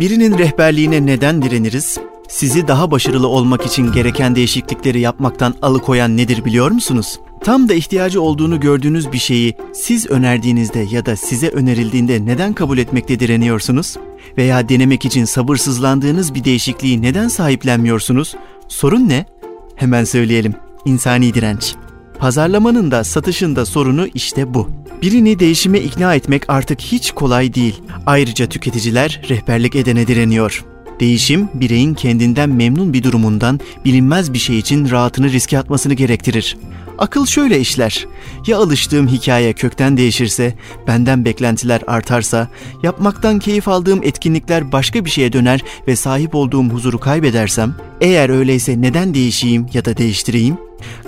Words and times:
Birinin 0.00 0.38
rehberliğine 0.38 1.06
neden 1.06 1.42
direniriz? 1.42 1.98
Sizi 2.28 2.68
daha 2.68 2.90
başarılı 2.90 3.28
olmak 3.28 3.66
için 3.66 3.92
gereken 3.92 4.36
değişiklikleri 4.36 5.00
yapmaktan 5.00 5.54
alıkoyan 5.62 6.16
nedir 6.16 6.44
biliyor 6.44 6.70
musunuz? 6.70 7.20
Tam 7.40 7.68
da 7.68 7.74
ihtiyacı 7.74 8.22
olduğunu 8.22 8.60
gördüğünüz 8.60 9.12
bir 9.12 9.18
şeyi 9.18 9.54
siz 9.72 10.06
önerdiğinizde 10.06 10.78
ya 10.90 11.06
da 11.06 11.16
size 11.16 11.48
önerildiğinde 11.48 12.26
neden 12.26 12.52
kabul 12.52 12.78
etmekte 12.78 13.20
direniyorsunuz? 13.20 13.96
Veya 14.38 14.68
denemek 14.68 15.04
için 15.04 15.24
sabırsızlandığınız 15.24 16.34
bir 16.34 16.44
değişikliği 16.44 17.02
neden 17.02 17.28
sahiplenmiyorsunuz? 17.28 18.34
Sorun 18.68 19.08
ne? 19.08 19.26
Hemen 19.76 20.04
söyleyelim. 20.04 20.54
İnsani 20.84 21.34
direnç. 21.34 21.74
Pazarlamanın 22.18 22.90
da 22.90 23.04
satışın 23.04 23.56
da 23.56 23.66
sorunu 23.66 24.06
işte 24.14 24.54
bu. 24.54 24.68
Birini 25.02 25.38
değişime 25.38 25.78
ikna 25.80 26.14
etmek 26.14 26.50
artık 26.50 26.80
hiç 26.80 27.10
kolay 27.10 27.54
değil. 27.54 27.82
Ayrıca 28.06 28.46
tüketiciler 28.46 29.20
rehberlik 29.28 29.76
edene 29.76 30.06
direniyor. 30.06 30.64
Değişim, 31.00 31.48
bireyin 31.54 31.94
kendinden 31.94 32.50
memnun 32.50 32.92
bir 32.92 33.02
durumundan 33.02 33.60
bilinmez 33.84 34.32
bir 34.32 34.38
şey 34.38 34.58
için 34.58 34.90
rahatını 34.90 35.32
riske 35.32 35.58
atmasını 35.58 35.94
gerektirir. 35.94 36.56
Akıl 36.98 37.26
şöyle 37.26 37.60
işler. 37.60 38.06
Ya 38.46 38.58
alıştığım 38.58 39.08
hikaye 39.08 39.52
kökten 39.52 39.96
değişirse, 39.96 40.54
benden 40.86 41.24
beklentiler 41.24 41.80
artarsa, 41.86 42.48
yapmaktan 42.82 43.38
keyif 43.38 43.68
aldığım 43.68 44.02
etkinlikler 44.02 44.72
başka 44.72 45.04
bir 45.04 45.10
şeye 45.10 45.32
döner 45.32 45.60
ve 45.88 45.96
sahip 45.96 46.34
olduğum 46.34 46.64
huzuru 46.64 47.00
kaybedersem, 47.00 47.74
eğer 48.00 48.30
öyleyse 48.30 48.82
neden 48.82 49.14
değişeyim 49.14 49.66
ya 49.74 49.84
da 49.84 49.96
değiştireyim? 49.96 50.56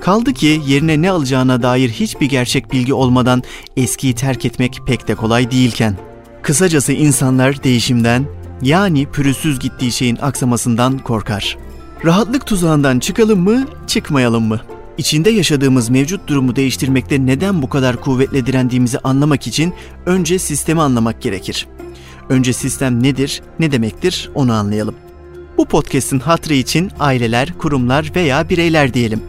Kaldı 0.00 0.32
ki 0.32 0.60
yerine 0.66 1.02
ne 1.02 1.10
alacağına 1.10 1.62
dair 1.62 1.91
hiçbir 1.91 2.27
gerçek 2.27 2.72
bilgi 2.72 2.94
olmadan 2.94 3.42
eskiyi 3.77 4.14
terk 4.14 4.44
etmek 4.44 4.80
pek 4.86 5.08
de 5.08 5.14
kolay 5.14 5.50
değilken. 5.50 5.96
Kısacası 6.42 6.92
insanlar 6.92 7.64
değişimden, 7.64 8.27
yani 8.62 9.06
pürüzsüz 9.06 9.58
gittiği 9.58 9.92
şeyin 9.92 10.18
aksamasından 10.22 10.98
korkar. 10.98 11.56
Rahatlık 12.04 12.46
tuzağından 12.46 12.98
çıkalım 12.98 13.41
mı, 13.41 13.66
çıkmayalım 13.86 14.44
mı? 14.44 14.60
İçinde 14.98 15.30
yaşadığımız 15.30 15.88
mevcut 15.88 16.28
durumu 16.28 16.56
değiştirmekte 16.56 17.27
neden 17.27 17.62
bu 17.62 17.68
kadar 17.68 17.96
kuvvetle 17.96 18.46
direndiğimizi 18.46 18.98
anlamak 18.98 19.46
için 19.46 19.74
önce 20.06 20.38
sistemi 20.38 20.83
anlamak 20.83 21.22
gerekir. 21.22 21.66
Önce 22.28 22.52
sistem 22.52 23.02
nedir, 23.02 23.42
ne 23.58 23.72
demektir 23.72 24.30
onu 24.34 24.52
anlayalım. 24.52 24.94
Bu 25.56 25.64
podcast'in 25.64 26.20
hatrı 26.20 26.55
için 26.55 26.90
aileler, 27.00 27.58
kurumlar 27.58 28.12
veya 28.16 28.48
bireyler 28.48 28.94
diyelim. 28.94 29.22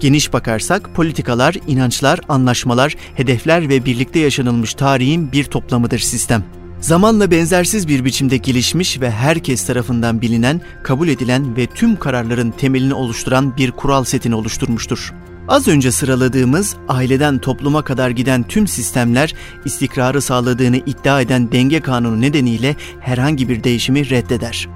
Geniş 0.00 0.32
bakarsak 0.32 0.94
politikalar, 0.94 1.56
inançlar, 1.66 2.20
anlaşmalar, 2.28 2.96
hedefler 3.14 3.68
ve 3.68 3.84
birlikte 3.84 4.18
yaşanılmış 4.18 4.74
tarihin 4.74 5.32
bir 5.32 5.44
toplamıdır 5.44 5.98
sistem. 5.98 6.44
Zamanla 6.86 7.30
benzersiz 7.30 7.88
bir 7.88 8.04
biçimde 8.04 8.36
gelişmiş 8.36 9.00
ve 9.00 9.10
herkes 9.10 9.66
tarafından 9.66 10.20
bilinen, 10.20 10.60
kabul 10.82 11.08
edilen 11.08 11.56
ve 11.56 11.66
tüm 11.66 11.96
kararların 11.96 12.50
temelini 12.50 12.94
oluşturan 12.94 13.56
bir 13.56 13.70
kural 13.70 14.04
setini 14.04 14.34
oluşturmuştur. 14.34 15.12
Az 15.48 15.68
önce 15.68 15.92
sıraladığımız 15.92 16.76
aileden 16.88 17.38
topluma 17.38 17.82
kadar 17.82 18.10
giden 18.10 18.42
tüm 18.42 18.66
sistemler 18.66 19.34
istikrarı 19.64 20.22
sağladığını 20.22 20.76
iddia 20.76 21.20
eden 21.20 21.52
denge 21.52 21.80
kanunu 21.80 22.20
nedeniyle 22.20 22.76
herhangi 23.00 23.48
bir 23.48 23.64
değişimi 23.64 24.10
reddeder. 24.10 24.68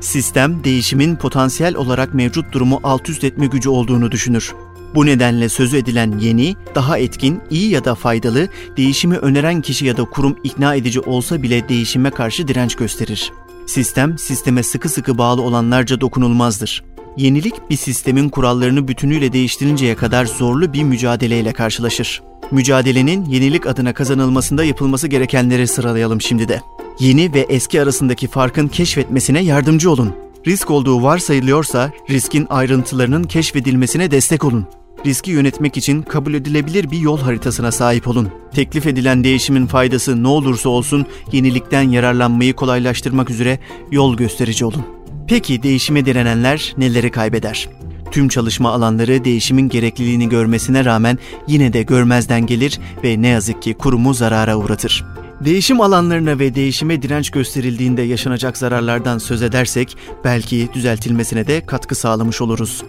Sistem 0.00 0.64
değişimin 0.64 1.16
potansiyel 1.16 1.76
olarak 1.76 2.14
mevcut 2.14 2.52
durumu 2.52 2.80
alt 2.82 3.08
üst 3.08 3.24
etme 3.24 3.46
gücü 3.46 3.68
olduğunu 3.68 4.12
düşünür. 4.12 4.54
Bu 4.94 5.06
nedenle 5.06 5.48
sözü 5.48 5.76
edilen 5.76 6.18
yeni, 6.18 6.56
daha 6.74 6.98
etkin, 6.98 7.40
iyi 7.50 7.70
ya 7.70 7.84
da 7.84 7.94
faydalı, 7.94 8.48
değişimi 8.76 9.16
öneren 9.16 9.60
kişi 9.60 9.86
ya 9.86 9.96
da 9.96 10.04
kurum 10.04 10.36
ikna 10.44 10.74
edici 10.74 11.00
olsa 11.00 11.42
bile 11.42 11.68
değişime 11.68 12.10
karşı 12.10 12.48
direnç 12.48 12.74
gösterir. 12.74 13.32
Sistem, 13.66 14.18
sisteme 14.18 14.62
sıkı 14.62 14.88
sıkı 14.88 15.18
bağlı 15.18 15.42
olanlarca 15.42 16.00
dokunulmazdır. 16.00 16.84
Yenilik 17.16 17.70
bir 17.70 17.76
sistemin 17.76 18.28
kurallarını 18.28 18.88
bütünüyle 18.88 19.32
değiştirinceye 19.32 19.94
kadar 19.94 20.26
zorlu 20.26 20.72
bir 20.72 20.82
mücadeleyle 20.82 21.52
karşılaşır. 21.52 22.22
Mücadelenin 22.50 23.24
yenilik 23.24 23.66
adına 23.66 23.92
kazanılmasında 23.92 24.64
yapılması 24.64 25.08
gerekenleri 25.08 25.66
sıralayalım 25.66 26.20
şimdi 26.20 26.48
de. 26.48 26.60
Yeni 27.00 27.34
ve 27.34 27.40
eski 27.40 27.82
arasındaki 27.82 28.28
farkın 28.28 28.68
keşfetmesine 28.68 29.42
yardımcı 29.42 29.90
olun. 29.90 30.12
Risk 30.46 30.70
olduğu 30.70 31.02
varsayılıyorsa 31.02 31.90
riskin 32.10 32.46
ayrıntılarının 32.50 33.24
keşfedilmesine 33.24 34.10
destek 34.10 34.44
olun 34.44 34.66
riski 35.06 35.30
yönetmek 35.30 35.76
için 35.76 36.02
kabul 36.02 36.34
edilebilir 36.34 36.90
bir 36.90 36.98
yol 36.98 37.18
haritasına 37.18 37.72
sahip 37.72 38.08
olun. 38.08 38.28
Teklif 38.54 38.86
edilen 38.86 39.24
değişimin 39.24 39.66
faydası 39.66 40.22
ne 40.22 40.28
olursa 40.28 40.68
olsun 40.68 41.06
yenilikten 41.32 41.82
yararlanmayı 41.82 42.54
kolaylaştırmak 42.54 43.30
üzere 43.30 43.58
yol 43.90 44.16
gösterici 44.16 44.64
olun. 44.64 44.86
Peki 45.28 45.62
değişime 45.62 46.06
direnenler 46.06 46.74
neleri 46.78 47.10
kaybeder? 47.10 47.68
Tüm 48.10 48.28
çalışma 48.28 48.70
alanları 48.70 49.24
değişimin 49.24 49.68
gerekliliğini 49.68 50.28
görmesine 50.28 50.84
rağmen 50.84 51.18
yine 51.48 51.72
de 51.72 51.82
görmezden 51.82 52.46
gelir 52.46 52.78
ve 53.04 53.22
ne 53.22 53.28
yazık 53.28 53.62
ki 53.62 53.74
kurumu 53.74 54.14
zarara 54.14 54.56
uğratır. 54.56 55.13
Değişim 55.40 55.80
alanlarına 55.80 56.38
ve 56.38 56.54
değişime 56.54 57.02
direnç 57.02 57.30
gösterildiğinde 57.30 58.02
yaşanacak 58.02 58.58
zararlardan 58.58 59.18
söz 59.18 59.42
edersek 59.42 59.96
belki 60.24 60.68
düzeltilmesine 60.74 61.46
de 61.46 61.66
katkı 61.66 61.94
sağlamış 61.94 62.40
oluruz. 62.40 62.82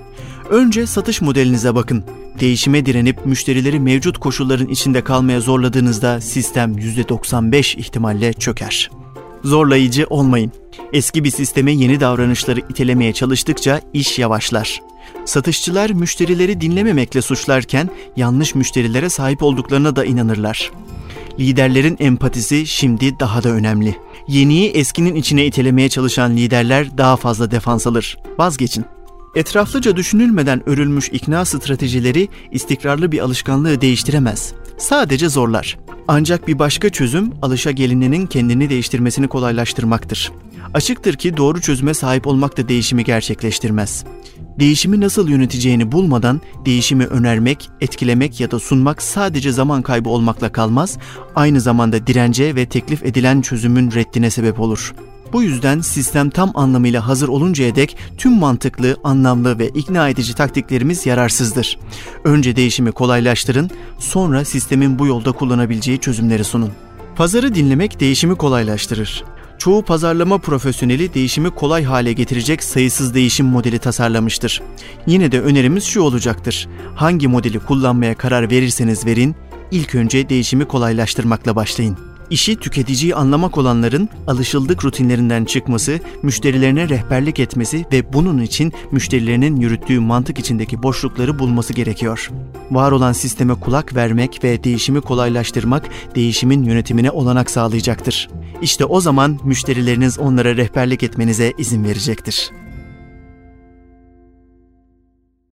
Önce 0.50 0.88
satış 0.88 1.22
modelinize 1.22 1.76
bakın. 1.76 2.04
Değişime 2.40 2.86
direnip 2.86 3.26
müşterileri 3.26 3.80
mevcut 3.80 4.18
koşulların 4.18 4.68
içinde 4.68 5.04
kalmaya 5.04 5.42
zorladığınızda 5.42 6.22
sistem 6.22 6.74
%95 6.74 7.78
ihtimalle 7.78 8.34
çöker. 8.34 8.92
Zorlayıcı 9.44 10.06
olmayın. 10.10 10.52
Eski 10.94 11.24
bir 11.24 11.32
sisteme 11.32 11.72
yeni 11.72 12.00
davranışları 12.00 12.60
itelemeye 12.60 13.14
çalıştıkça 13.14 13.82
iş 13.94 14.20
yavaşlar. 14.20 14.82
Satışçılar 15.26 15.90
müşterileri 15.90 16.62
dinlememekle 16.62 17.22
suçlarken 17.22 17.90
yanlış 18.16 18.56
müşterilere 18.56 19.10
sahip 19.10 19.44
olduklarına 19.44 19.96
da 19.96 20.06
inanırlar. 20.06 20.72
Liderlerin 21.40 21.98
empatisi 22.00 22.68
şimdi 22.68 23.20
daha 23.20 23.44
da 23.44 23.50
önemli. 23.50 23.96
Yeniyi 24.28 24.70
eskinin 24.70 25.16
içine 25.16 25.46
itelemeye 25.46 25.90
çalışan 25.90 26.36
liderler 26.38 26.98
daha 26.98 27.18
fazla 27.18 27.52
defans 27.52 27.88
alır. 27.88 28.18
Vazgeçin. 28.38 28.86
Etraflıca 29.36 29.96
düşünülmeden 29.96 30.70
örülmüş 30.70 31.10
ikna 31.10 31.46
stratejileri 31.46 32.28
istikrarlı 32.52 33.12
bir 33.12 33.20
alışkanlığı 33.20 33.82
değiştiremez. 33.82 34.54
Sadece 34.78 35.30
zorlar. 35.30 35.78
Ancak 36.08 36.48
bir 36.48 36.60
başka 36.60 36.90
çözüm 36.90 37.34
alışa 37.42 37.72
gelinenin 37.72 38.28
kendini 38.28 38.70
değiştirmesini 38.70 39.28
kolaylaştırmaktır. 39.28 40.32
Açıktır 40.74 41.14
ki 41.14 41.38
doğru 41.38 41.62
çözüme 41.62 41.94
sahip 41.94 42.28
olmak 42.28 42.58
da 42.58 42.70
değişimi 42.70 43.04
gerçekleştirmez. 43.04 44.06
Değişimi 44.60 45.02
nasıl 45.02 45.30
yöneteceğini 45.30 45.92
bulmadan 45.92 46.42
değişimi 46.66 47.06
önermek, 47.06 47.70
etkilemek 47.82 48.40
ya 48.40 48.52
da 48.52 48.60
sunmak 48.60 49.02
sadece 49.02 49.52
zaman 49.52 49.82
kaybı 49.82 50.10
olmakla 50.10 50.52
kalmaz, 50.52 50.98
aynı 51.36 51.62
zamanda 51.62 52.08
dirence 52.08 52.56
ve 52.56 52.66
teklif 52.66 53.06
edilen 53.06 53.42
çözümün 53.42 53.92
reddine 53.92 54.30
sebep 54.30 54.60
olur. 54.60 54.94
Bu 55.36 55.44
yüzden 55.44 55.82
sistem 55.82 56.30
tam 56.30 56.52
anlamıyla 56.54 57.08
hazır 57.08 57.28
oluncaya 57.28 57.76
dek 57.76 57.98
tüm 58.18 58.40
mantıklı, 58.40 58.98
anlamlı 59.04 59.60
ve 59.60 59.68
ikna 59.68 60.10
edici 60.10 60.36
taktiklerimiz 60.36 61.06
yararsızdır. 61.06 61.80
Önce 62.24 62.56
değişimi 62.56 62.92
kolaylaştırın, 62.92 63.70
sonra 64.00 64.46
sistemin 64.46 65.00
bu 65.00 65.08
yolda 65.08 65.32
kullanabileceği 65.32 66.00
çözümleri 66.00 66.44
sunun. 66.44 66.72
Pazarı 67.16 67.56
dinlemek 67.56 68.00
değişimi 68.00 68.36
kolaylaştırır. 68.36 69.24
Çoğu 69.58 69.86
pazarlama 69.86 70.38
profesyoneli 70.38 71.14
değişimi 71.14 71.50
kolay 71.50 71.84
hale 71.84 72.14
getirecek 72.14 72.64
sayısız 72.64 73.14
değişim 73.14 73.46
modeli 73.46 73.80
tasarlamıştır. 73.80 74.62
Yine 75.08 75.32
de 75.32 75.42
önerimiz 75.42 75.84
şu 75.84 76.02
olacaktır. 76.02 76.68
Hangi 76.96 77.28
modeli 77.28 77.60
kullanmaya 77.60 78.16
karar 78.16 78.52
verirseniz 78.52 79.06
verin, 79.06 79.36
ilk 79.72 79.96
önce 79.96 80.30
değişimi 80.30 80.66
kolaylaştırmakla 80.66 81.56
başlayın. 81.56 82.15
İşi 82.30 82.56
tüketiciyi 82.56 83.16
anlamak 83.16 83.58
olanların 83.58 84.10
alışıldık 84.28 84.86
rutinlerinden 84.86 85.46
çıkması, 85.46 86.00
müşterilerine 86.24 86.90
rehberlik 86.90 87.40
etmesi 87.40 87.86
ve 87.92 88.14
bunun 88.14 88.42
için 88.42 88.74
müşterilerinin 88.92 89.56
yürüttüğü 89.56 90.00
mantık 90.00 90.40
içindeki 90.40 90.84
boşlukları 90.84 91.40
bulması 91.40 91.74
gerekiyor. 91.74 92.32
Var 92.72 92.92
olan 92.92 93.14
sisteme 93.14 93.54
kulak 93.54 93.96
vermek 93.96 94.44
ve 94.44 94.64
değişimi 94.64 95.02
kolaylaştırmak 95.02 95.90
değişimin 96.16 96.64
yönetimine 96.64 97.12
olanak 97.12 97.52
sağlayacaktır. 97.52 98.30
İşte 98.62 98.86
o 98.86 99.02
zaman 99.02 99.40
müşterileriniz 99.44 100.20
onlara 100.20 100.56
rehberlik 100.56 101.04
etmenize 101.04 101.54
izin 101.58 101.84
verecektir. 101.84 102.52